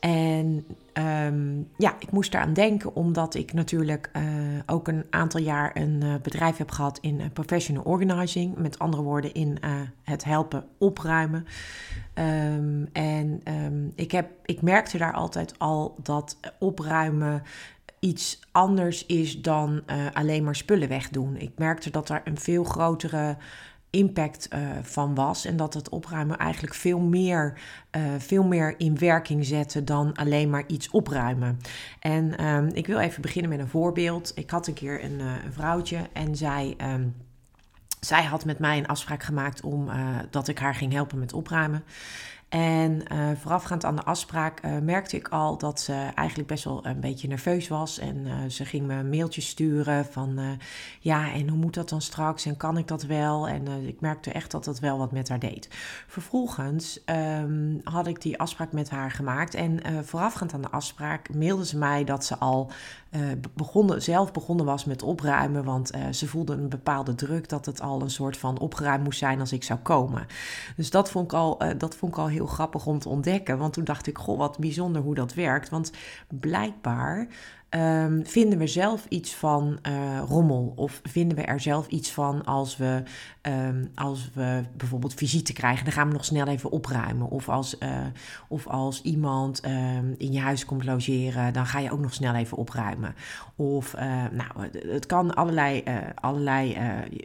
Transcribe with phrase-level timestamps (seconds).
[0.00, 4.22] En ehm, ja, ik moest eraan denken omdat ik natuurlijk uh,
[4.66, 8.56] ook een aantal jaar een uh, bedrijf heb gehad in uh, professional organizing.
[8.56, 9.58] Met andere woorden, in
[10.02, 11.46] het helpen opruimen.
[12.14, 17.42] Um, en um, ik, heb, ik merkte daar altijd al dat opruimen
[18.00, 21.36] iets anders is dan alleen maar spullen wegdoen.
[21.36, 23.36] Ik merkte dat er een veel grotere
[23.96, 25.44] impact uh, van was.
[25.44, 27.58] En dat het opruimen eigenlijk veel meer,
[27.96, 31.58] uh, veel meer in werking zette dan alleen maar iets opruimen.
[32.00, 34.32] En um, ik wil even beginnen met een voorbeeld.
[34.34, 36.76] Ik had een keer een, uh, een vrouwtje en zij.
[36.94, 37.14] Um,
[38.00, 39.90] zij had met mij een afspraak gemaakt om
[40.30, 41.84] dat ik haar ging helpen met opruimen.
[42.48, 46.86] En uh, voorafgaand aan de afspraak uh, merkte ik al dat ze eigenlijk best wel
[46.86, 47.98] een beetje nerveus was.
[47.98, 50.58] En uh, ze ging me mailtjes sturen van
[51.00, 52.46] ja, en hoe moet dat dan straks?
[52.46, 53.48] En kan ik dat wel?
[53.48, 55.68] En ik merkte echt dat dat wel wat met haar deed.
[56.06, 57.00] Vervolgens
[57.40, 59.54] um, had ik die afspraak met haar gemaakt.
[59.54, 62.70] En voorafgaand aan de afspraak mailde ze mij dat ze al
[63.54, 65.64] begonnen, zelf begonnen was met opruimen.
[65.64, 69.40] Want ze voelde een bepaalde druk dat het al een soort van opgeruimd moest zijn
[69.40, 70.26] als ik zou komen.
[70.76, 73.58] Dus dat vond ik al, dat vond ik al heel grappig om te ontdekken.
[73.58, 75.68] Want toen dacht ik, goh, wat bijzonder hoe dat werkt.
[75.68, 75.92] Want
[76.28, 77.28] blijkbaar
[77.70, 80.72] um, vinden we zelf iets van uh, rommel?
[80.76, 83.02] Of vinden we er zelf iets van als we,
[83.42, 85.84] um, als we bijvoorbeeld visite krijgen?
[85.84, 87.28] Dan gaan we nog snel even opruimen.
[87.28, 87.88] Of als, uh,
[88.48, 92.34] of als iemand um, in je huis komt logeren, dan ga je ook nog snel
[92.34, 93.14] even opruimen.
[93.56, 95.82] Of, uh, nou, het kan allerlei,
[96.14, 96.76] allerlei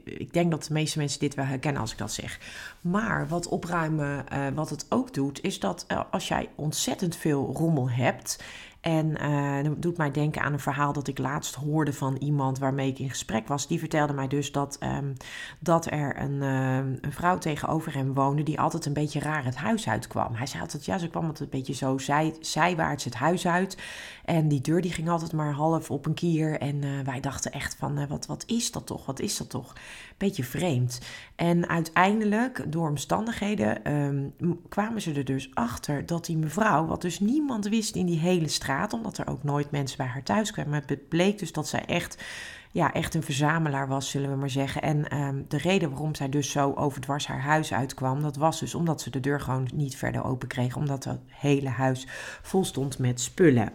[0.04, 2.40] ik denk dat de meeste mensen dit wel herkennen als ik dat zeg.
[2.82, 8.40] Maar wat opruimen, wat het ook doet, is dat als jij ontzettend veel rommel hebt
[8.81, 12.59] en uh, dat doet mij denken aan een verhaal dat ik laatst hoorde van iemand
[12.59, 13.68] waarmee ik in gesprek was.
[13.68, 15.14] Die vertelde mij dus dat, um,
[15.59, 19.56] dat er een, uh, een, vrouw tegenover hem woonde die altijd een beetje raar het
[19.56, 20.34] huis uitkwam.
[20.34, 23.78] Hij zei altijd, ja, ze kwam altijd een beetje zo zij, zijwaarts het huis uit.
[24.25, 26.59] En die deur die ging altijd maar half op een kier.
[26.59, 29.06] En uh, wij dachten echt van, wat, wat is dat toch?
[29.06, 29.74] Wat is dat toch?
[30.22, 31.02] Beetje vreemd.
[31.36, 34.34] En uiteindelijk, door omstandigheden, um,
[34.70, 38.48] kwamen ze er dus achter dat die mevrouw, wat dus niemand wist in die hele
[38.48, 40.84] straat omdat er ook nooit mensen bij haar thuis kwamen.
[40.86, 42.24] Het bleek dus dat zij echt,
[42.72, 44.82] ja, echt een verzamelaar was, zullen we maar zeggen.
[44.82, 48.76] En um, de reden waarom zij dus zo overdwars haar huis uitkwam, dat was dus
[48.76, 52.08] omdat ze de deur gewoon niet verder open kreeg, omdat het hele huis
[52.42, 53.72] vol stond met spullen.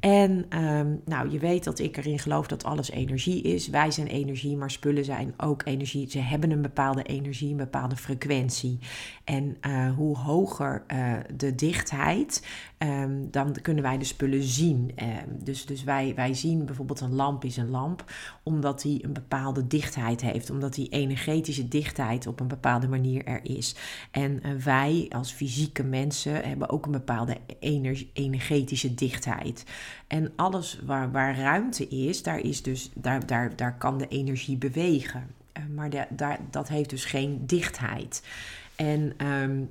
[0.00, 3.68] En um, nou, je weet dat ik erin geloof dat alles energie is.
[3.68, 6.10] Wij zijn energie, maar spullen zijn ook energie.
[6.10, 8.78] Ze hebben een bepaalde energie, een bepaalde frequentie.
[9.24, 12.46] En uh, hoe hoger uh, de dichtheid,
[12.78, 14.90] um, dan kunnen wij de spullen zien.
[15.02, 18.04] Um, dus dus wij, wij zien bijvoorbeeld een lamp is een lamp,
[18.42, 20.50] omdat die een bepaalde dichtheid heeft.
[20.50, 23.74] Omdat die energetische dichtheid op een bepaalde manier er is.
[24.10, 27.36] En uh, wij als fysieke mensen hebben ook een bepaalde
[28.12, 29.64] energetische dichtheid.
[30.06, 34.56] En alles waar, waar ruimte is, daar, is dus, daar, daar, daar kan de energie
[34.56, 35.26] bewegen.
[35.58, 38.22] Uh, maar daar, dat heeft dus geen dichtheid.
[38.76, 39.70] En um,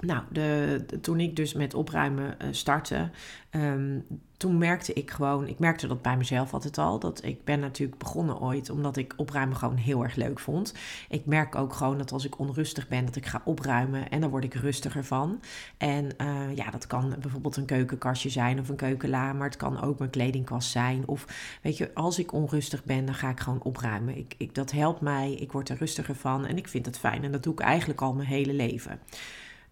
[0.00, 3.10] nou, de, toen ik dus met opruimen uh, startte,
[3.50, 4.06] um,
[4.36, 7.98] toen merkte ik gewoon, ik merkte dat bij mezelf altijd al, dat ik ben natuurlijk
[7.98, 10.74] begonnen ooit omdat ik opruimen gewoon heel erg leuk vond.
[11.08, 14.30] Ik merk ook gewoon dat als ik onrustig ben, dat ik ga opruimen en dan
[14.30, 15.40] word ik rustiger van.
[15.76, 19.82] En uh, ja, dat kan bijvoorbeeld een keukenkastje zijn of een keukenla, maar het kan
[19.82, 21.02] ook mijn kledingkast zijn.
[21.06, 21.26] Of
[21.62, 24.16] weet je, als ik onrustig ben, dan ga ik gewoon opruimen.
[24.16, 27.24] Ik, ik, dat helpt mij, ik word er rustiger van en ik vind het fijn
[27.24, 29.00] en dat doe ik eigenlijk al mijn hele leven.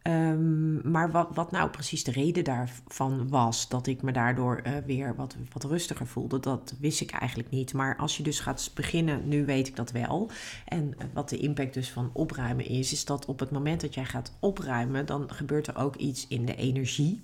[0.05, 4.73] Ehm, maar wat, wat nou precies de reden daarvan was, dat ik me daardoor uh,
[4.87, 7.73] weer wat, wat rustiger voelde, dat wist ik eigenlijk niet.
[7.73, 10.31] Maar als je dus gaat beginnen, nu weet ik dat wel.
[10.65, 13.95] En uh, wat de impact dus van opruimen is, is dat op het moment dat
[13.95, 17.21] jij gaat opruimen, dan gebeurt er ook iets in de energie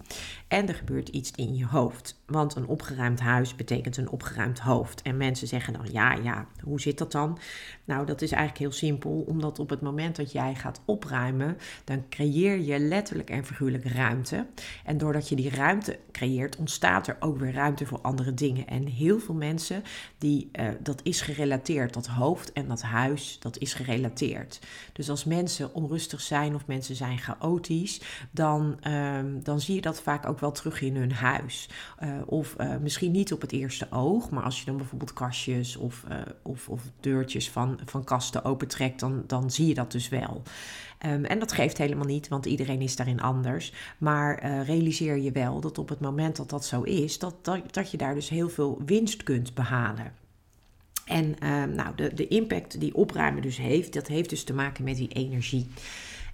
[0.48, 2.20] en er gebeurt iets in je hoofd.
[2.26, 5.02] Want een opgeruimd huis betekent een opgeruimd hoofd.
[5.02, 7.38] En mensen zeggen dan, ja, ja, hoe zit dat dan?
[7.84, 12.04] Nou, dat is eigenlijk heel simpel, omdat op het moment dat jij gaat opruimen, dan
[12.08, 14.46] creëer je letterlijk en figuurlijk ruimte.
[14.84, 18.66] En doordat je die ruimte creëert, ontstaat er ook weer ruimte voor andere dingen.
[18.66, 19.82] En heel veel mensen,
[20.18, 24.58] die, uh, dat is gerelateerd, dat hoofd en dat huis, dat is gerelateerd.
[24.92, 28.00] Dus als mensen onrustig zijn of mensen zijn chaotisch,
[28.30, 31.68] dan, um, dan zie je dat vaak ook wel terug in hun huis.
[32.02, 35.76] Uh, of uh, misschien niet op het eerste oog, maar als je dan bijvoorbeeld kastjes
[35.76, 36.04] of,
[36.42, 40.42] of, of deurtjes van, van kasten opentrekt, dan, dan zie je dat dus wel.
[41.06, 43.72] Um, en dat geeft helemaal niet, want iedereen is daarin anders.
[43.98, 47.74] Maar uh, realiseer je wel dat op het moment dat dat zo is, dat, dat,
[47.74, 50.12] dat je daar dus heel veel winst kunt behalen.
[51.04, 54.84] En uh, nou, de, de impact die opruimen dus heeft, dat heeft dus te maken
[54.84, 55.66] met die energie.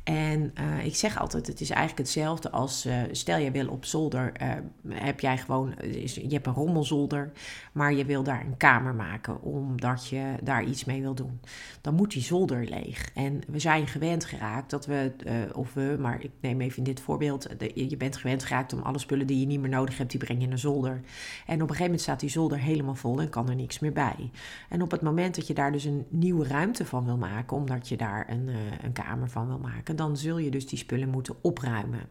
[0.06, 3.84] En uh, ik zeg altijd, het is eigenlijk hetzelfde als, uh, stel je wil op
[3.84, 4.48] zolder, uh,
[4.88, 5.74] heb jij gewoon,
[6.14, 7.32] je hebt een rommelzolder,
[7.72, 11.40] maar je wil daar een kamer maken omdat je daar iets mee wil doen.
[11.80, 13.10] Dan moet die zolder leeg.
[13.14, 15.12] En we zijn gewend geraakt dat we,
[15.54, 18.98] of we, maar ik neem even in dit voorbeeld, je bent gewend geraakt om alle
[18.98, 21.00] spullen die je niet meer nodig hebt, die breng je een zolder.
[21.46, 23.92] En op een gegeven moment staat die zolder helemaal vol en kan er niks meer
[23.92, 24.30] bij.
[24.68, 27.88] En op het moment dat je daar dus een nieuwe ruimte van wil maken, omdat
[27.88, 28.50] je daar een,
[28.82, 32.08] een kamer van wil maken, dan zul je dus die spullen moeten opruimen.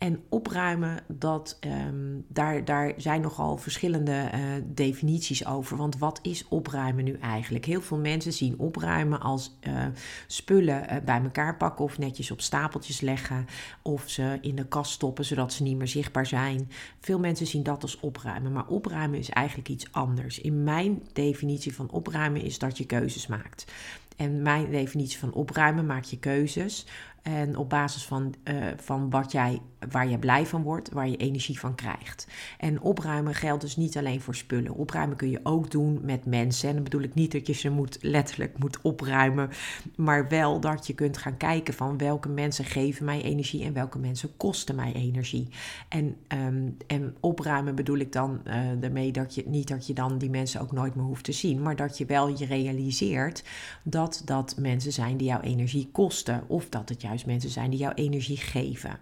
[0.00, 5.76] En opruimen, dat, um, daar, daar zijn nogal verschillende uh, definities over.
[5.76, 7.64] Want wat is opruimen nu eigenlijk?
[7.64, 9.86] Heel veel mensen zien opruimen als uh,
[10.26, 13.46] spullen uh, bij elkaar pakken of netjes op stapeltjes leggen.
[13.82, 16.70] Of ze in de kast stoppen zodat ze niet meer zichtbaar zijn.
[17.00, 18.52] Veel mensen zien dat als opruimen.
[18.52, 20.40] Maar opruimen is eigenlijk iets anders.
[20.40, 23.72] In mijn definitie van opruimen is dat je keuzes maakt.
[24.16, 26.86] En mijn definitie van opruimen maak je keuzes
[27.22, 31.16] en op basis van, uh, van wat jij, waar je blij van wordt, waar je
[31.16, 32.26] energie van krijgt.
[32.58, 34.74] En opruimen geldt dus niet alleen voor spullen.
[34.74, 36.68] Opruimen kun je ook doen met mensen.
[36.68, 39.50] En dan bedoel ik niet dat je ze moet, letterlijk moet opruimen.
[39.96, 43.98] Maar wel dat je kunt gaan kijken van welke mensen geven mij energie en welke
[43.98, 45.48] mensen kosten mij energie.
[45.88, 50.18] En, um, en opruimen bedoel ik dan uh, daarmee dat je niet dat je dan
[50.18, 51.62] die mensen ook nooit meer hoeft te zien.
[51.62, 53.44] Maar dat je wel je realiseert
[53.82, 56.42] dat dat mensen zijn die jouw energie kosten.
[56.46, 58.98] Of dat het jou mensen zijn die jouw energie geven.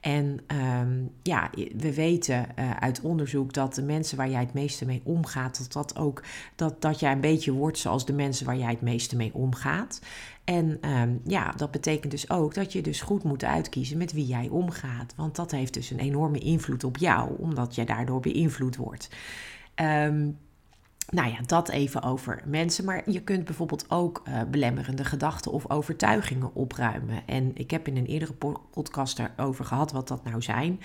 [0.00, 0.40] En
[0.80, 5.00] um, ja, we weten uh, uit onderzoek dat de mensen waar jij het meeste mee
[5.04, 6.22] omgaat, dat dat ook
[6.56, 10.00] dat, dat jij een beetje wordt zoals de mensen waar jij het meeste mee omgaat.
[10.44, 14.26] En um, ja, dat betekent dus ook dat je dus goed moet uitkiezen met wie
[14.26, 15.14] jij omgaat.
[15.16, 19.08] Want dat heeft dus een enorme invloed op jou, omdat jij daardoor beïnvloed wordt.
[19.74, 20.38] Um,
[21.12, 22.84] nou ja, dat even over mensen.
[22.84, 27.26] Maar je kunt bijvoorbeeld ook uh, belemmerende gedachten of overtuigingen opruimen.
[27.26, 28.34] En ik heb in een eerdere
[28.70, 30.80] podcast daarover gehad wat dat nou zijn.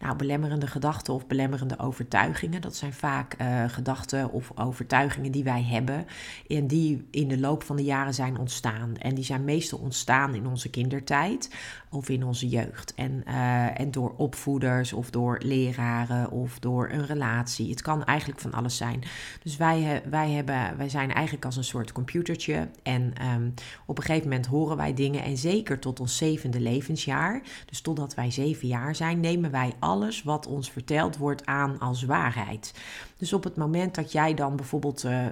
[0.00, 5.62] Nou, belemmerende gedachten of belemmerende overtuigingen, dat zijn vaak uh, gedachten of overtuigingen die wij
[5.62, 6.06] hebben.
[6.48, 8.96] En die in de loop van de jaren zijn ontstaan.
[8.96, 11.50] En die zijn meestal ontstaan in onze kindertijd
[11.90, 12.94] of in onze jeugd.
[12.94, 17.70] En, uh, en door opvoeders of door leraren of door een relatie.
[17.70, 19.02] Het kan eigenlijk van alles zijn.
[19.42, 19.69] Dus wij,
[20.10, 22.68] wij, hebben, wij zijn eigenlijk als een soort computertje.
[22.82, 23.54] En um,
[23.86, 25.22] op een gegeven moment horen wij dingen.
[25.22, 30.22] En zeker tot ons zevende levensjaar, dus totdat wij zeven jaar zijn, nemen wij alles
[30.22, 32.74] wat ons verteld wordt aan als waarheid.
[33.16, 35.26] Dus op het moment dat jij dan bijvoorbeeld uh,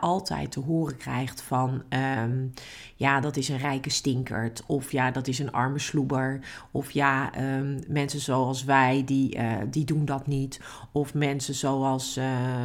[0.00, 1.82] altijd te horen krijgt van,
[2.22, 2.52] um,
[2.94, 6.40] ja, dat is een rijke stinkert, of ja, dat is een arme sloeber,
[6.70, 10.60] of ja, um, mensen zoals wij, die, uh, die doen dat niet,
[10.92, 12.24] of mensen zoals, uh,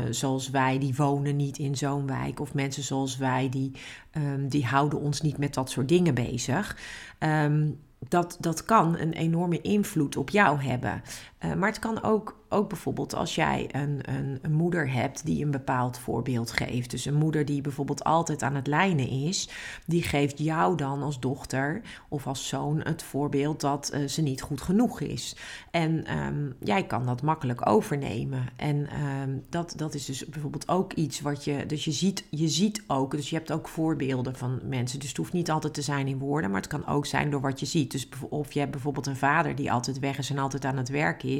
[0.09, 3.71] zoals wij, die wonen niet in zo'n wijk, of mensen zoals wij, die,
[4.17, 6.77] um, die houden ons niet met dat soort dingen bezig.
[7.19, 11.01] Um, dat, dat kan een enorme invloed op jou hebben.
[11.45, 15.43] Uh, maar het kan ook ook bijvoorbeeld als jij een, een, een, moeder hebt die
[15.43, 16.91] een bepaald voorbeeld geeft.
[16.91, 19.49] Dus een moeder die bijvoorbeeld altijd aan het lijnen is,
[19.85, 24.41] die geeft jou dan als dochter of als zoon het voorbeeld dat uh, ze niet
[24.41, 25.35] goed genoeg is.
[25.71, 28.45] En um, jij kan dat makkelijk overnemen.
[28.55, 31.65] En um, dat, dat is dus bijvoorbeeld ook iets wat je.
[31.65, 34.99] Dus je ziet, je ziet ook, dus je hebt ook voorbeelden van mensen.
[34.99, 37.41] Dus het hoeft niet altijd te zijn in woorden, maar het kan ook zijn door
[37.41, 37.91] wat je ziet.
[37.91, 40.89] Dus of je hebt bijvoorbeeld een vader die altijd weg is en altijd aan het
[40.89, 41.30] werk is,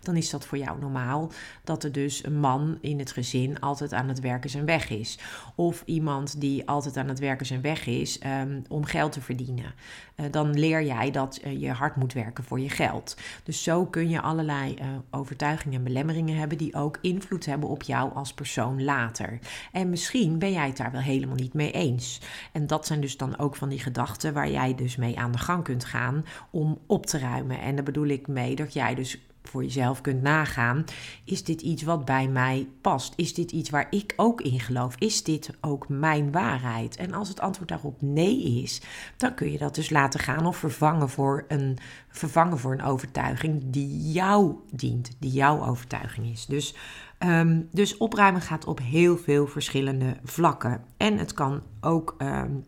[0.00, 1.30] dan is dat voor jou normaal
[1.64, 5.18] dat er dus een man in het gezin altijd aan het werken zijn weg is.
[5.54, 9.74] Of iemand die altijd aan het werken zijn weg is ehm, om geld te verdienen.
[10.16, 13.16] Uh, dan leer jij dat uh, je hard moet werken voor je geld.
[13.44, 17.82] Dus zo kun je allerlei uh, overtuigingen en belemmeringen hebben die ook invloed hebben op
[17.82, 19.38] jou als persoon later.
[19.72, 22.20] En misschien ben jij het daar wel helemaal niet mee eens.
[22.52, 25.38] En dat zijn dus dan ook van die gedachten waar jij dus mee aan de
[25.38, 27.60] gang kunt gaan om op te ruimen.
[27.60, 30.84] En daar bedoel ik mee dat jij dus voor jezelf kunt nagaan:
[31.24, 33.12] is dit iets wat bij mij past?
[33.16, 34.94] Is dit iets waar ik ook in geloof?
[34.98, 36.96] Is dit ook mijn waarheid?
[36.96, 38.80] En als het antwoord daarop nee is,
[39.16, 41.78] dan kun je dat dus laten gaan of vervangen voor een,
[42.08, 46.46] vervangen voor een overtuiging die jou dient, die jouw overtuiging is.
[46.46, 46.74] Dus,
[47.18, 50.84] um, dus opruimen gaat op heel veel verschillende vlakken.
[50.96, 52.14] En het kan ook.
[52.18, 52.64] Um,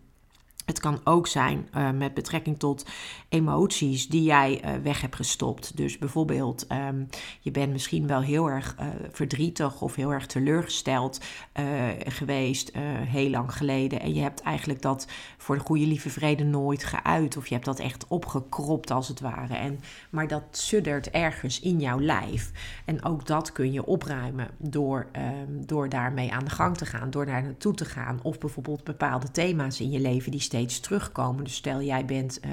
[0.73, 2.87] het kan ook zijn uh, met betrekking tot
[3.29, 5.77] emoties die jij uh, weg hebt gestopt.
[5.77, 7.09] Dus bijvoorbeeld, um,
[7.41, 11.21] je bent misschien wel heel erg uh, verdrietig of heel erg teleurgesteld
[12.05, 12.73] geweest
[13.07, 14.01] heel lang geleden.
[14.01, 15.07] En je hebt eigenlijk dat
[15.39, 17.37] voor de goede lieve vrede nooit geuit.
[17.37, 19.55] Of je hebt dat echt opgekropt als het ware.
[19.55, 22.51] En, maar dat suddert ergens in jouw lijf.
[22.85, 27.11] En ook dat kun je opruimen door, um, door daarmee aan de gang te gaan.
[27.11, 28.21] Door daar naartoe te gaan.
[28.23, 31.45] Of bijvoorbeeld bepaalde thema's in je leven die steeds terugkomen.
[31.45, 32.51] Dus stel jij bent, uh,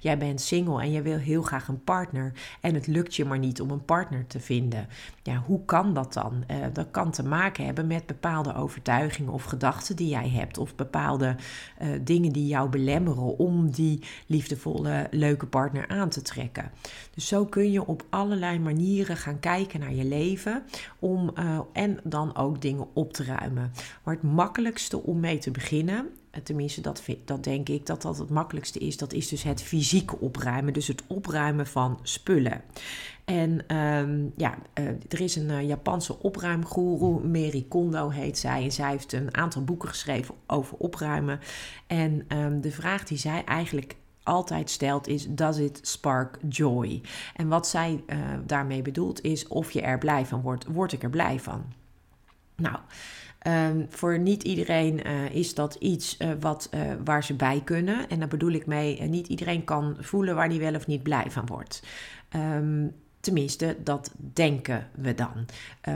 [0.00, 3.38] jij bent single en je wil heel graag een partner en het lukt je maar
[3.38, 4.88] niet om een partner te vinden.
[5.22, 6.44] Ja, hoe kan dat dan?
[6.50, 10.74] Uh, dat kan te maken hebben met bepaalde overtuigingen of gedachten die jij hebt of
[10.74, 11.36] bepaalde
[11.82, 16.70] uh, dingen die jou belemmeren om die liefdevolle, leuke partner aan te trekken.
[17.14, 20.62] Dus zo kun je op allerlei manieren gaan kijken naar je leven
[20.98, 21.32] om,
[21.72, 23.72] en dan ook dingen op te ruimen.
[24.02, 26.10] Maar het makkelijkste om mee te beginnen
[26.42, 30.18] tenminste dat, dat denk ik dat dat het makkelijkste is, dat is dus het fysieke
[30.18, 30.72] opruimen.
[30.72, 32.62] Dus het opruimen van spullen.
[33.24, 38.62] En um, ja, uh, er is een uh, Japanse opruimgoeroe, Mary Kondo heet zij.
[38.62, 41.40] En zij heeft een aantal boeken geschreven over opruimen.
[41.86, 47.00] En um, de vraag die zij eigenlijk altijd stelt is: Does it spark joy?
[47.36, 51.02] En wat zij uh, daarmee bedoelt is: of je er blij van wordt, word ik
[51.02, 51.64] er blij van?
[52.56, 52.78] Nou.
[53.46, 58.08] Um, voor niet iedereen uh, is dat iets uh, wat, uh, waar ze bij kunnen.
[58.08, 61.30] En daar bedoel ik mee, niet iedereen kan voelen waar hij wel of niet blij
[61.30, 61.82] van wordt.
[62.36, 65.46] Um, Tenminste, dat denken we dan.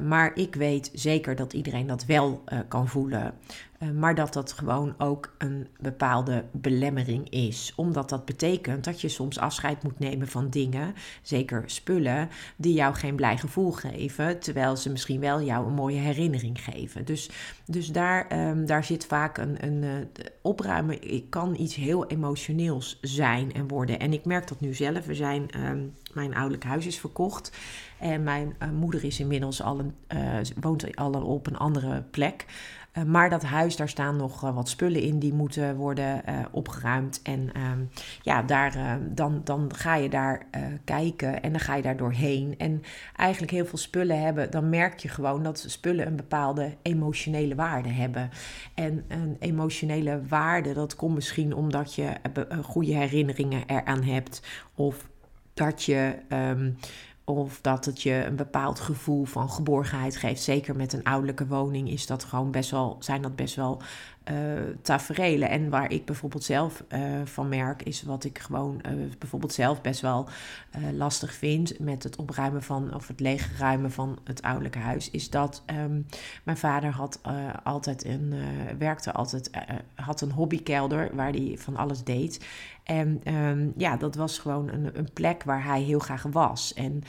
[0.02, 3.34] Maar ik weet zeker dat iedereen dat wel kan voelen.
[3.78, 7.72] Uh, maar dat dat gewoon ook een bepaalde belemmering is.
[7.76, 12.94] Omdat dat betekent dat je soms afscheid moet nemen van dingen, zeker spullen, die jou
[12.94, 14.40] geen blij gevoel geven.
[14.40, 17.04] Terwijl ze misschien wel jou een mooie herinnering geven.
[17.04, 17.30] Dus,
[17.66, 20.08] dus daar, um, daar zit vaak een, een
[20.42, 21.12] opruimen.
[21.12, 23.98] Ik kan iets heel emotioneels zijn en worden.
[23.98, 25.06] En ik merk dat nu zelf.
[25.06, 25.66] We zijn.
[25.66, 27.52] Um, mijn ouderlijk huis is verkocht.
[27.98, 29.94] En mijn uh, moeder is inmiddels al een,
[30.60, 32.46] woont al op een andere plek.
[32.98, 37.20] Uh, maar dat huis, daar staan nog wat spullen in die moeten worden opgeruimd.
[37.22, 37.78] En ehm,
[38.22, 40.46] ja, daar, dan, dan ga je daar
[40.84, 42.54] kijken en dan ga je daar doorheen.
[42.58, 42.82] En
[43.16, 47.88] eigenlijk heel veel spullen hebben, dan merk je gewoon dat spullen een bepaalde emotionele waarde
[47.88, 48.30] hebben.
[48.74, 52.12] En een emotionele waarde, dat komt misschien omdat je
[52.62, 54.42] goede herinneringen eraan hebt.
[54.74, 55.08] Of
[55.54, 56.14] dat je.
[56.28, 56.76] Um,
[57.28, 60.42] of dat het je een bepaald gevoel van geborgenheid geeft.
[60.42, 63.82] Zeker met een ouderlijke woning is dat gewoon best wel, zijn dat best wel
[64.30, 64.36] uh,
[64.82, 65.48] taferelen.
[65.48, 69.80] En waar ik bijvoorbeeld zelf uh, van merk, is wat ik gewoon uh, bijvoorbeeld zelf
[69.80, 70.28] best wel
[70.92, 75.62] lastig vind met het opruimen van of het leegruimen van het ouderlijke huis, is dat
[75.66, 76.06] um,
[76.44, 77.20] mijn vader had
[77.62, 78.34] altijd een
[78.78, 79.50] werkte altijd
[79.94, 82.46] had een hobbykelder waar hij van alles deed.
[82.88, 86.74] En um, ja, dat was gewoon een, een plek waar hij heel graag was.
[86.74, 87.02] En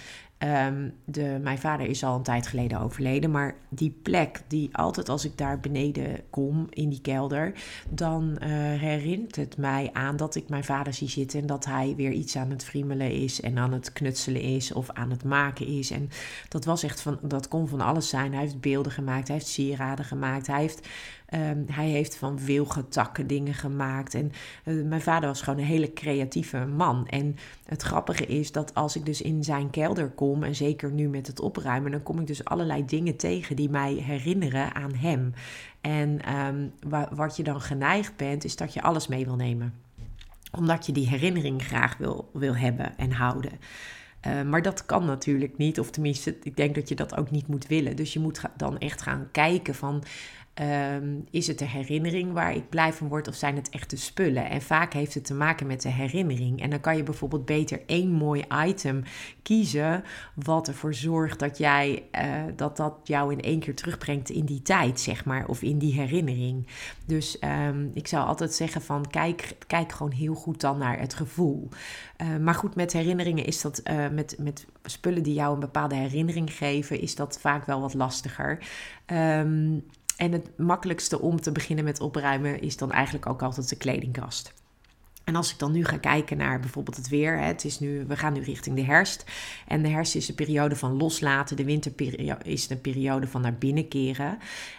[0.43, 5.09] Um, de, mijn vader is al een tijd geleden overleden, maar die plek, die altijd
[5.09, 7.53] als ik daar beneden kom in die kelder,
[7.89, 8.47] dan uh,
[8.79, 12.35] herinnert het mij aan dat ik mijn vader zie zitten en dat hij weer iets
[12.35, 15.91] aan het friemelen is en aan het knutselen is of aan het maken is.
[15.91, 16.09] En
[16.49, 18.31] dat was echt van, dat kon van alles zijn.
[18.31, 20.87] Hij heeft beelden gemaakt, hij heeft sieraden gemaakt, hij heeft
[21.33, 24.13] Um, hij heeft van wilgetakken dingen gemaakt.
[24.13, 24.31] En
[24.65, 27.07] uh, mijn vader was gewoon een hele creatieve man.
[27.07, 31.09] En het grappige is dat als ik dus in zijn kelder kom, en zeker nu
[31.09, 35.33] met het opruimen, dan kom ik dus allerlei dingen tegen die mij herinneren aan hem.
[35.81, 36.21] En
[36.87, 39.73] wa wat je dan geneigd bent, is dat je alles mee wil nemen.
[40.51, 43.51] Omdat je die herinnering graag wil, wil hebben en houden.
[44.27, 47.47] Uh, maar dat kan natuurlijk niet, of tenminste, ik denk dat je dat ook niet
[47.47, 47.95] moet willen.
[47.95, 50.03] Dus je moet dan echt gaan kijken van
[50.59, 53.95] Ehm, is het de herinnering waar ik blij van word of zijn het echt de
[53.95, 54.49] spullen?
[54.49, 56.61] En vaak heeft het te maken met de herinnering.
[56.61, 59.03] En dan kan je bijvoorbeeld beter één mooi item
[59.41, 64.45] kiezen wat ervoor zorgt dat jij uh, dat, dat jou in één keer terugbrengt in
[64.45, 66.67] die tijd, zeg maar, of in die herinnering.
[67.05, 71.13] Dus ehm, ik zou altijd zeggen van kijk, kijk gewoon heel goed dan naar het
[71.13, 71.69] gevoel.
[72.21, 75.95] Uh, maar goed, met herinneringen is dat uh, met, met spullen die jou een bepaalde
[75.95, 78.59] herinnering geven, is dat vaak wel wat lastiger.
[79.07, 79.83] Um,
[80.19, 84.53] en het makkelijkste om te beginnen met opruimen is dan eigenlijk ook altijd de kledingkast.
[85.29, 88.17] En als ik dan nu ga kijken naar bijvoorbeeld het weer, het is nu, we
[88.17, 89.25] gaan nu richting de herfst.
[89.67, 93.57] En de herfst is de periode van loslaten, de winterperiode is de periode van naar
[93.57, 94.37] binnen keren.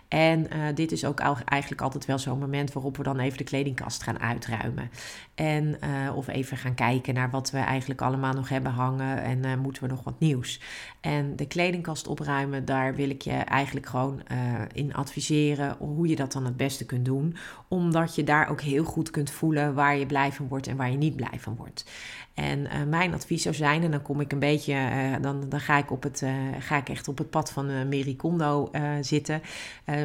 [0.09, 3.45] En uh, dit is ook eigenlijk altijd wel zo'n moment waarop we dan even de
[3.45, 4.90] kledingkast gaan uitruimen.
[5.35, 9.47] En, uh, of even gaan kijken naar wat we eigenlijk allemaal nog hebben hangen en
[9.47, 10.61] uh, moeten we nog wat nieuws.
[11.00, 14.23] En de kledingkast opruimen, daar wil ik je eigenlijk gewoon
[14.73, 17.37] in adviseren hoe je dat dan het beste kunt doen.
[17.69, 20.97] Omdat je daar ook heel goed kunt voelen waar je blij wordt en waar je
[20.97, 21.85] niet blij van wordt.
[22.40, 25.61] En uh, mijn advies zou zijn, en dan kom ik een beetje, uh, dan, dan
[25.61, 28.70] ga, ik op het, uh, ga ik echt op het pad van uh, Mary Kondo
[29.00, 29.42] zitten.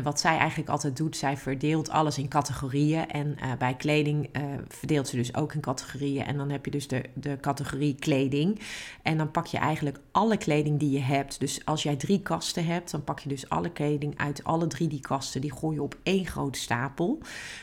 [0.03, 3.09] wat zij eigenlijk altijd doet, zij verdeelt alles in categorieën.
[3.09, 4.29] En bij kleding
[4.67, 6.25] verdeelt ze dus ook in categorieën.
[6.25, 8.59] En dan heb je dus de, de categorie kleding.
[9.01, 11.39] En dan pak je eigenlijk alle kleding die je hebt.
[11.39, 14.87] Dus als jij drie kasten hebt, dan pak je dus alle kleding uit alle drie
[14.87, 15.41] die kasten.
[15.41, 17.19] Die gooi je op één grote stapel.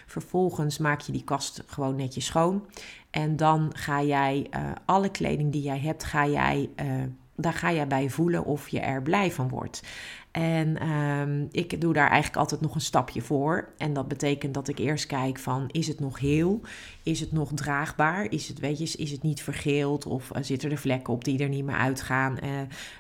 [0.06, 2.64] Vervolgens maak je die kast gewoon netjes schoon.
[3.12, 6.86] En dan ga jij uh, alle kleding die jij hebt, ga jij, uh,
[7.36, 9.82] daar ga jij bij voelen of je er blij van wordt.
[10.30, 13.68] En um, ik doe daar eigenlijk altijd nog een stapje voor.
[13.76, 16.60] En dat betekent dat ik eerst kijk van, is het nog heel?
[17.02, 18.30] Is het nog draagbaar?
[18.30, 20.06] Is het, weet je, is het niet vergeeld?
[20.06, 22.38] Of uh, zitten er vlekken op die er niet meer uitgaan?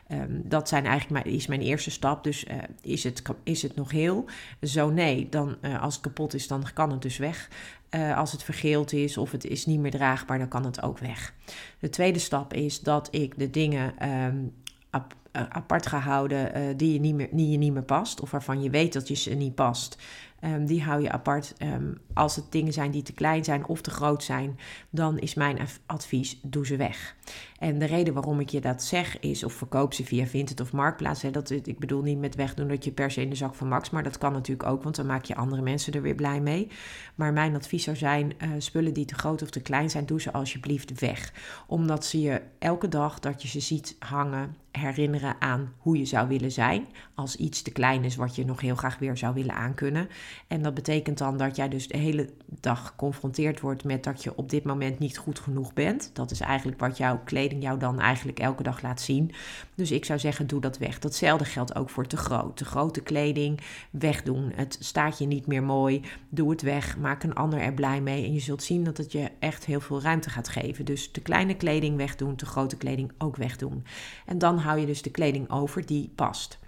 [0.08, 2.24] Um, dat zijn eigenlijk is mijn eerste stap.
[2.24, 2.46] Dus
[2.82, 4.24] is, het, is het nog heel?
[4.62, 7.48] Zo nee, dan als het kapot is, dan kan het dus weg.
[7.94, 10.98] Uh, als het vergeeld is of het is niet meer draagbaar, dan kan het ook
[10.98, 11.34] weg.
[11.78, 14.54] De tweede stap is dat ik de dingen um,
[14.90, 18.20] ap apart ga houden uh, die, je niet meer, die je niet meer past.
[18.20, 19.98] Of waarvan je weet dat je ze niet past.
[20.44, 21.54] Um, die hou je apart.
[21.58, 24.58] Um, als het dingen zijn die te klein zijn of te groot zijn,
[24.90, 27.16] dan is mijn advies: doe ze weg.
[27.58, 30.72] En de reden waarom ik je dat zeg is, of verkoop ze via Vinted of
[30.72, 31.22] Marktplaats.
[31.30, 33.90] Dat, ik bedoel niet met wegdoen dat je per se in de zak van Max,
[33.90, 36.68] maar dat kan natuurlijk ook, want dan maak je andere mensen er weer blij mee.
[37.14, 40.20] Maar mijn advies zou zijn: uh, spullen die te groot of te klein zijn, doe
[40.20, 41.32] ze alsjeblieft weg.
[41.66, 46.28] Omdat ze je elke dag dat je ze ziet hangen, herinneren aan hoe je zou
[46.28, 46.86] willen zijn.
[47.14, 50.08] Als iets te klein is wat je nog heel graag weer zou willen aankunnen.
[50.46, 52.28] En dat betekent dan dat jij dus de hele
[52.60, 56.10] dag geconfronteerd wordt met dat je op dit moment niet goed genoeg bent.
[56.12, 59.30] Dat is eigenlijk wat jouw kleding jou dan eigenlijk elke dag laat zien.
[59.82, 60.98] Dus ik zou zeggen, doe dat weg.
[60.98, 62.56] Datzelfde geldt ook voor te groot.
[62.56, 64.52] Te grote kleding wegdoen.
[64.54, 66.02] Het staat je niet meer mooi.
[66.28, 66.98] Doe het weg.
[66.98, 68.24] Maak een ander er blij mee.
[68.24, 70.84] En je zult zien dat het je echt heel veel ruimte gaat geven.
[70.84, 73.84] Dus te kleine kleding wegdoen, te grote kleding ook wegdoen.
[74.26, 76.58] En dan hou je dus de kleding over die past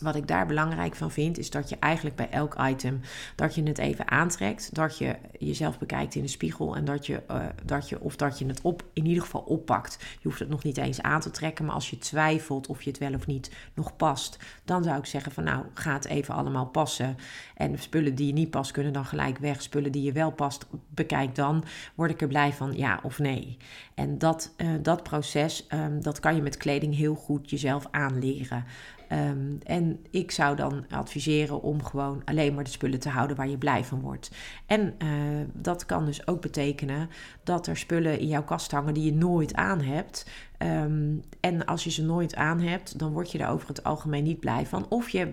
[0.00, 3.00] wat ik daar belangrijk van vind, is dat je eigenlijk bij elk item
[3.34, 7.22] dat je het even aantrekt, dat je jezelf bekijkt in de spiegel en dat je,
[7.30, 9.98] uh, dat je of dat je het op in ieder geval oppakt.
[10.00, 12.90] Je hoeft het nog niet eens aan te trekken, maar als je twijfelt of je
[12.90, 16.34] het wel of niet nog past, dan zou ik zeggen van nou, ga het even
[16.34, 17.16] allemaal passen.
[17.54, 19.62] En spullen die je niet past kunnen dan gelijk weg.
[19.62, 21.64] Spullen die je wel past, bekijk dan.
[21.94, 23.56] Word ik er blij van ja of nee.
[23.94, 28.64] En dat, uh, dat proces, um, dat kan je met kleding heel goed jezelf aanleren.
[29.12, 33.48] Um, en ik zou dan adviseren om gewoon alleen maar de spullen te houden waar
[33.48, 34.30] je blij van wordt.
[34.66, 35.08] En uh,
[35.52, 37.10] dat kan dus ook betekenen
[37.42, 40.30] dat er spullen in jouw kast hangen die je nooit aan hebt.
[40.62, 44.24] Um, en als je ze nooit aan hebt, dan word je er over het algemeen
[44.24, 44.86] niet blij van.
[44.88, 45.26] Of je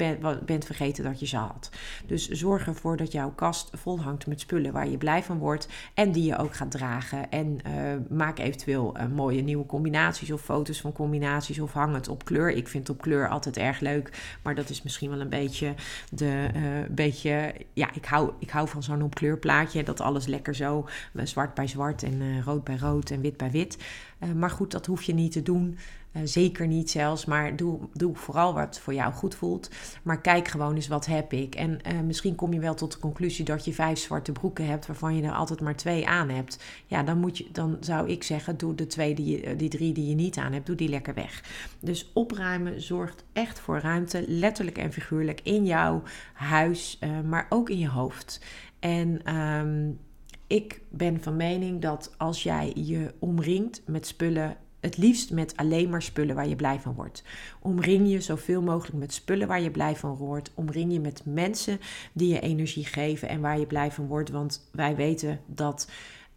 [0.45, 1.69] bent, vergeten dat je ze had.
[2.05, 5.67] Dus zorg ervoor dat jouw kast vol hangt met spullen waar je blij van wordt.
[5.93, 7.31] En die je ook gaat dragen.
[7.31, 11.59] En uh, maak eventueel uh, mooie nieuwe combinaties of foto's van combinaties.
[11.59, 12.51] Of hang het op kleur.
[12.51, 14.37] Ik vind op kleur altijd erg leuk.
[14.43, 15.73] Maar dat is misschien wel een beetje
[16.09, 16.47] de.
[16.55, 19.83] Uh, beetje, ja, ik hou, ik hou van zo'n op kleurplaatje.
[19.83, 23.77] Dat alles lekker zo zwart bij zwart en rood bij rood en wit bij wit.
[24.23, 25.77] Uh, maar goed, dat hoef je niet te doen.
[26.11, 29.69] Uh, zeker niet zelfs, maar doe, doe vooral wat voor jou goed voelt.
[30.03, 31.55] Maar kijk gewoon eens wat heb ik.
[31.55, 34.87] En uh, misschien kom je wel tot de conclusie dat je vijf zwarte broeken hebt,
[34.87, 36.63] waarvan je er altijd maar twee aan hebt.
[36.85, 40.09] Ja, dan, moet je, dan zou ik zeggen, doe de twee die, die drie die
[40.09, 41.43] je niet aan hebt, doe die lekker weg.
[41.79, 46.03] Dus opruimen zorgt echt voor ruimte, letterlijk en figuurlijk, in jouw
[46.33, 48.41] huis, maar ook in je hoofd.
[48.79, 49.99] En um,
[50.47, 55.89] ik ben van mening dat als jij je omringt met spullen het liefst met alleen
[55.89, 57.23] maar spullen waar je blij van wordt.
[57.59, 60.51] Omring je zoveel mogelijk met spullen waar je blij van wordt.
[60.53, 61.79] Omring je met mensen
[62.13, 64.29] die je energie geven en waar je blij van wordt.
[64.29, 65.89] Want wij weten dat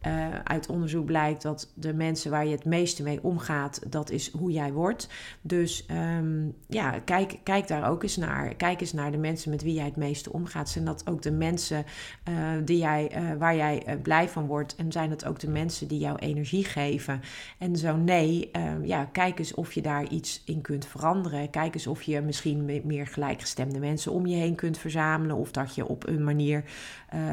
[0.06, 4.30] uh, uit onderzoek blijkt dat de mensen waar je het meeste mee omgaat, dat is
[4.30, 5.08] hoe jij wordt.
[5.40, 8.54] Dus um, ja, kijk, kijk daar ook eens naar.
[8.54, 10.68] Kijk eens naar de mensen met wie jij het meeste omgaat.
[10.68, 11.84] Zijn dat ook de mensen
[12.28, 12.34] uh,
[12.64, 14.76] die jij, uh, waar jij blij van wordt?
[14.76, 17.20] En zijn dat ook de mensen die jou energie geven?
[17.58, 18.50] En zo nee,
[18.82, 21.50] ja, kijk eens of je daar iets in kunt veranderen.
[21.50, 25.36] Kijk eens of je misschien meer gelijkgestemde mensen om je heen kunt verzamelen.
[25.36, 26.64] Of dat je op een manier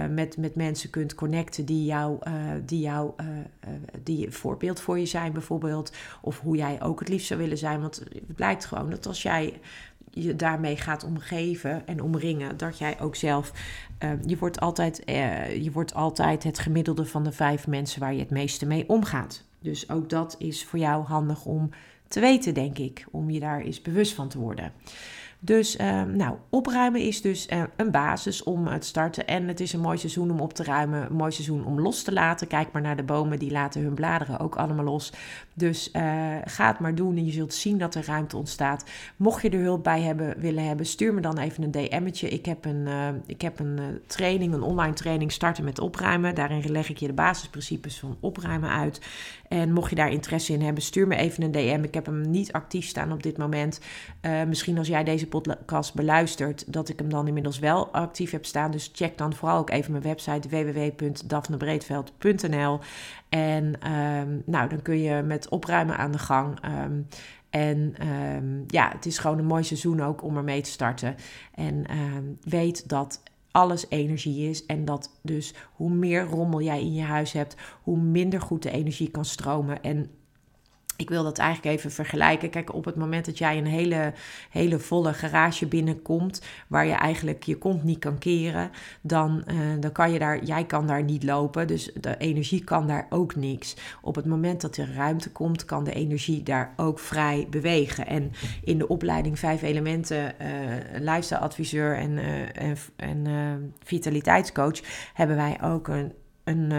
[0.10, 2.20] met, met mensen kunt connecten die jou
[2.66, 3.28] die jou, uh,
[4.04, 5.92] die voorbeeld voor je zijn bijvoorbeeld.
[6.22, 7.82] Of hoe jij ook het liefst zou willen zijn.
[7.82, 9.60] Want het blijkt gewoon dat als jij
[10.12, 13.52] je daarmee gaat omgeven en omringen, dat jij ook zelf,
[14.26, 15.02] je, wordt altijd,
[15.62, 19.44] je wordt altijd het gemiddelde van de vijf mensen waar je het meeste mee omgaat.
[19.60, 21.70] Dus ook dat is voor jou handig om
[22.08, 24.72] te weten, denk ik, om je daar eens bewust van te worden.
[25.40, 29.28] Dus uh, nou, opruimen is dus uh, een basis om het starten.
[29.28, 32.04] En het is een mooi seizoen om op te ruimen, een mooi seizoen om los
[32.04, 32.48] te laten.
[32.48, 35.14] Kijk maar naar de bomen, die laten hun bladeren ook allemaal los.
[35.54, 36.02] Dus uh,
[36.46, 38.86] ga het maar doen en je zult zien dat er ruimte ontstaat.
[39.16, 42.30] Mocht je er hulp bij hebben, willen hebben, stuur me dan even een DM'tje.
[42.30, 42.88] Ik heb een,
[43.26, 46.36] ik heb een training, een online training starten met opruimen.
[46.36, 49.02] Daarin leg ik je de basisprincipes van opruimen uit.
[49.50, 51.84] En mocht je daar interesse in hebben, stuur me even een DM.
[51.84, 53.80] Ik heb hem niet actief staan op dit moment.
[54.48, 58.72] misschien als jij deze podcast beluistert, dat ik hem dan inmiddels wel actief heb staan.
[58.72, 62.80] Dus check dan vooral ook even mijn website www.daphnebreedveld.nl.
[63.30, 66.58] En um, nou, dan kun je met opruimen aan de gang.
[66.66, 67.08] Um,
[67.50, 71.16] en um, ja, het is gewoon een mooi seizoen ook om ermee te starten.
[71.54, 71.86] En
[72.44, 73.22] weet dat
[73.58, 74.66] alles energie is.
[74.66, 78.72] En dat dus hoe meer rommel jij in je huis hebt, hoe minder goed de
[78.72, 79.84] energie kan stromen.
[79.84, 80.10] En
[80.98, 82.50] ik wil dat eigenlijk even vergelijken.
[82.50, 84.14] Kijk, op het moment dat jij een hele,
[84.50, 89.92] hele volle garage binnenkomt, waar je eigenlijk je kont niet kan keren, dan, uh, dan
[89.92, 91.68] kan je daar, jij kan daar niet lopen.
[91.68, 93.76] Dus de energie kan daar ook niks.
[94.02, 98.08] Op het moment dat er ruimte komt, kan de energie daar ook vrij bewegen.
[98.08, 98.32] En
[98.64, 100.48] in de opleiding Vijf Elementen, uh,
[101.00, 104.82] lifestyle adviseur en, uh, en, en vitaliteitscoach,
[105.14, 106.14] hebben wij ook een.
[106.44, 106.72] een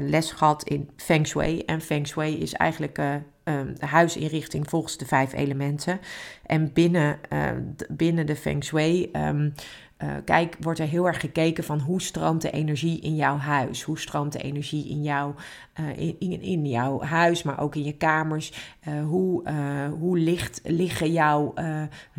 [0.00, 1.62] les gehad in Feng Shui.
[1.66, 6.00] En Feng Shui is eigenlijk um, de huisinrichting volgens de vijf elementen.
[6.46, 7.50] En binnen, uh,
[7.88, 9.54] binnen de Feng Shui um,
[10.04, 13.82] uh, kijk, wordt er heel erg gekeken van hoe stroomt de energie in jouw huis?
[13.82, 15.34] Hoe stroomt de energie in, jouw,
[15.80, 18.52] uh, in, in, in, jouw huis, maar ook in je kamers?
[18.88, 19.48] Uh, hoe,
[19.98, 21.54] hoe, ligt, liggen jouw,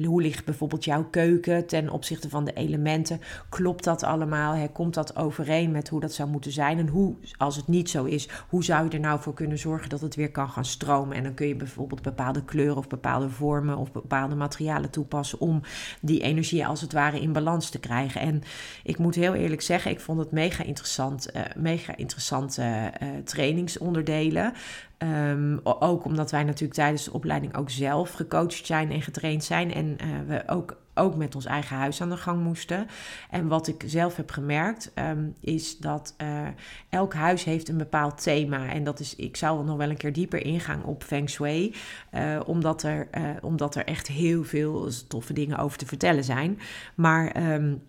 [0.05, 3.21] hoe ligt bijvoorbeeld jouw keuken ten opzichte van de elementen?
[3.49, 4.53] Klopt dat allemaal?
[4.53, 4.67] Hè?
[4.67, 6.77] Komt dat overeen met hoe dat zou moeten zijn?
[6.77, 9.89] En hoe, als het niet zo is, hoe zou je er nou voor kunnen zorgen
[9.89, 11.17] dat het weer kan gaan stromen?
[11.17, 15.61] En dan kun je bijvoorbeeld bepaalde kleuren of bepaalde vormen of bepaalde materialen toepassen om
[16.01, 18.21] die energie als het ware in balans te krijgen.
[18.21, 18.41] En
[18.83, 24.53] ik moet heel eerlijk zeggen, ik vond het mega interessant, uh, mega interessante uh, trainingsonderdelen.
[24.97, 29.73] Um, ook omdat wij natuurlijk tijdens de opleiding ook zelf gecoacht zijn en getraind zijn.
[29.73, 32.87] En uh, we ook, ook met ons eigen huis aan de gang moesten.
[33.29, 36.47] En wat ik zelf heb gemerkt, um, is dat uh,
[36.89, 38.69] elk huis heeft een bepaald thema.
[38.69, 41.75] En dat is, ik zou nog wel een keer dieper ingaan op Feng Shui.
[42.13, 43.07] Uh, omdat, er,
[43.41, 46.59] omdat er echt heel veel toffe dingen over te vertellen zijn.
[46.95, 47.53] Maar.
[47.53, 47.81] Um,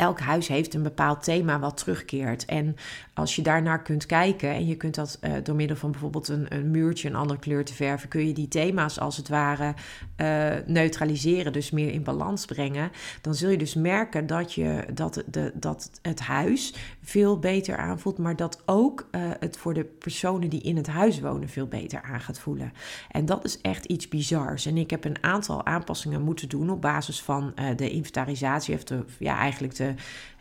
[0.00, 2.44] elk huis heeft een bepaald thema wat terugkeert.
[2.44, 2.76] En
[3.14, 6.46] als je daarnaar kunt kijken en je kunt dat uh, door middel van bijvoorbeeld een,
[6.48, 9.74] een, muurtje een andere kleur te verven, kun je die thema's als het ware
[10.16, 12.90] uh, neutraliseren, dus meer in balans brengen.
[13.20, 16.74] Dan zul je dus merken dat, je, dat, de, dat het huis
[17.10, 21.20] veel beter aanvoelt, maar dat ook uh, het voor de personen die in het huis
[21.20, 22.72] wonen veel beter aan gaat voelen.
[23.10, 24.66] En dat is echt iets bizars.
[24.66, 29.04] En ik heb een aantal aanpassingen moeten doen op basis van de inventarisatie, of de,
[29.18, 29.94] ja, eigenlijk de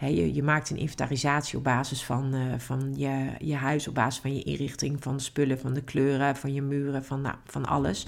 [0.07, 4.21] je, je, maakt een inventarisatie op basis van, uh, van je, je huis, op basis
[4.21, 7.65] van je inrichting, van de spullen, van de kleuren, van je muren, van, nou, van
[7.65, 8.07] alles.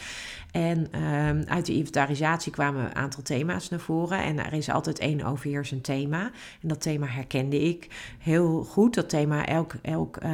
[0.52, 4.24] En uh, uit die inventarisatie kwamen een aantal thema's naar voren.
[4.24, 6.32] En er is altijd één overheersend thema.
[6.62, 7.88] En dat thema herkende ik
[8.19, 8.93] heel goed.
[8.93, 10.31] Dat thema, elk, elk, uh,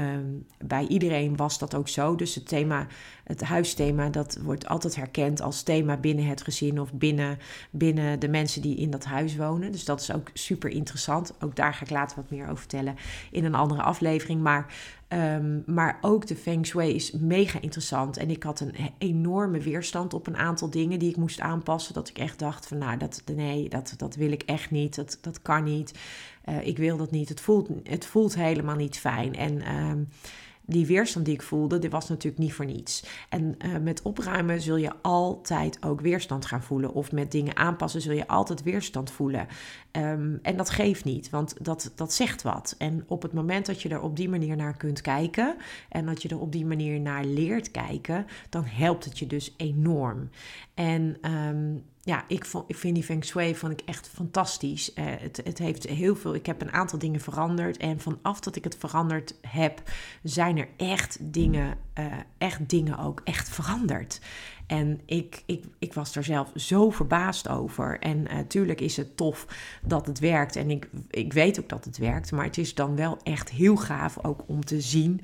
[0.66, 2.16] bij iedereen was dat ook zo.
[2.16, 2.88] Dus het thema,
[3.24, 7.38] het huisthema, dat wordt altijd herkend als thema binnen het gezin of binnen,
[7.72, 9.72] binnen de mensen die in dat huis wonen.
[9.72, 11.34] Dus dat is ook super interessant.
[11.40, 12.96] Ook daar ga ik later wat meer over vertellen
[13.32, 14.42] in een andere aflevering.
[14.42, 14.74] Maar
[15.14, 18.18] Um, maar ook de feng shui is mega interessant.
[18.18, 21.94] En ik had een enorme weerstand op een aantal dingen die ik moest aanpassen.
[21.94, 24.96] Dat ik echt dacht van nou, dat, nee, dat, dat wil ik echt niet.
[24.96, 25.94] Dat, dat kan niet.
[26.46, 27.30] Uh, ik wil dat niet.
[27.30, 29.36] Het voelt, het voelt helemaal niet fijn.
[29.36, 30.08] En um,
[30.70, 33.04] die weerstand die ik voelde, dit was natuurlijk niet voor niets.
[33.30, 36.94] En uh, met opruimen zul je altijd ook weerstand gaan voelen.
[36.94, 39.48] Of met dingen aanpassen zul je altijd weerstand voelen.
[39.92, 42.76] Um, en dat geeft niet, want dat, dat zegt wat.
[42.78, 45.56] En op het moment dat je er op die manier naar kunt kijken
[45.90, 49.54] en dat je er op die manier naar leert kijken, dan helpt het je dus
[49.58, 50.30] enorm.
[50.74, 54.92] En um, ja, ik, vond, ik vind die Feng Shui vond ik echt fantastisch.
[54.96, 56.36] Uh, het, het heeft heel veel.
[56.36, 57.78] Ik heb een aantal dingen veranderd.
[57.78, 59.82] En vanaf dat ik het veranderd heb,
[60.24, 62.06] zijn er echt dingen, uh,
[62.38, 64.22] echt dingen ook echt veranderd.
[64.68, 68.00] En ik, ik, ik was er zelf zo verbaasd over.
[68.00, 69.48] En natuurlijk uh, is het tof
[69.82, 70.56] dat het werkt.
[70.56, 72.32] En ik, ik weet ook dat het werkt.
[72.32, 75.22] Maar het is dan wel echt heel gaaf ook om te zien,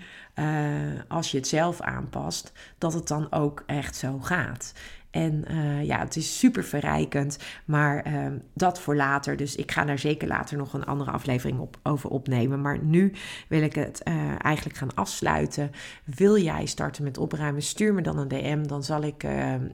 [1.07, 4.73] als je het zelf aanpast, dat het dan ook echt zo gaat.
[5.13, 9.37] En uh, ja, het is super verrijkend, maar uh, dat voor later.
[9.37, 12.61] Dus ik ga daar zeker later nog een andere aflevering op, over opnemen.
[12.61, 13.13] Maar nu
[13.47, 15.71] wil ik het uh, eigenlijk gaan afsluiten.
[16.03, 17.61] Wil jij starten met opruimen?
[17.61, 18.63] Stuur me dan een DM.
[18.63, 19.25] Dan zal ik,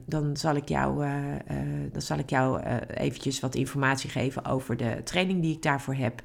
[0.06, 1.06] dan zal ik jou,
[1.92, 2.62] dan zal ik jou
[2.94, 6.22] eventjes wat informatie geven over de training die ik daarvoor heb.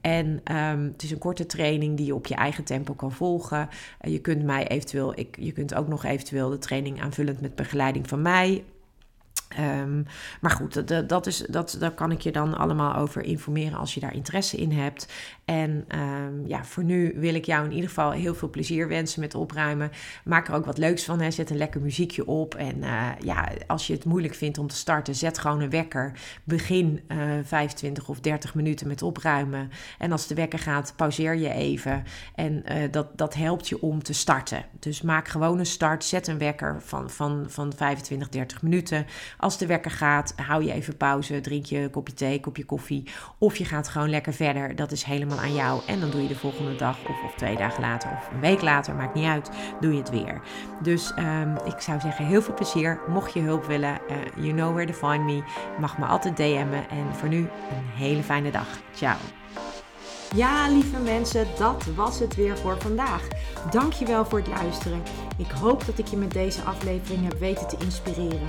[0.00, 0.26] En
[0.56, 3.68] um, het is een korte training die je op je eigen tempo kan volgen.
[4.00, 8.08] Je kunt mij eventueel, ik, je kunt ook nog eventueel de training aanvullend met begeleiding
[8.08, 8.57] van mij
[9.60, 10.06] Um,
[10.40, 13.94] maar goed, dat, dat is, dat, daar kan ik je dan allemaal over informeren als
[13.94, 15.08] je daar interesse in hebt.
[15.44, 19.20] En um, ja, voor nu wil ik jou in ieder geval heel veel plezier wensen
[19.20, 19.90] met opruimen.
[20.24, 21.20] Maak er ook wat leuks van.
[21.20, 21.30] Hè.
[21.30, 22.54] Zet een lekker muziekje op.
[22.54, 26.12] En uh, ja, als je het moeilijk vindt om te starten, zet gewoon een wekker.
[26.44, 29.70] Begin uh, eh, 25 of 30 minuten met opruimen.
[29.98, 32.04] En als de wekker gaat, pauzeer je even.
[32.34, 34.64] En uh, dat, dat helpt je om te starten.
[34.78, 36.04] Dus maak gewoon een start.
[36.04, 39.06] Zet een wekker van, van, van 25, 30 minuten.
[39.38, 43.04] Als de wekker gaat, hou je even pauze, drink je een kopje thee, kopje koffie.
[43.38, 44.76] Of je gaat gewoon lekker verder.
[44.76, 45.80] Dat is helemaal aan jou.
[45.86, 48.62] En dan doe je de volgende dag of, of twee dagen later of een week
[48.62, 50.40] later, maakt niet uit, doe je het weer.
[50.82, 53.00] Dus um, ik zou zeggen, heel veel plezier.
[53.08, 55.42] Mocht je hulp willen, uh, you know where to find me.
[55.80, 56.90] Mag me altijd DM'en.
[56.90, 58.66] En voor nu een hele fijne dag.
[58.94, 59.16] Ciao.
[60.34, 63.28] Ja, lieve mensen, dat was het weer voor vandaag.
[63.70, 65.02] Dankjewel voor het luisteren.
[65.36, 68.48] Ik hoop dat ik je met deze aflevering heb weten te inspireren.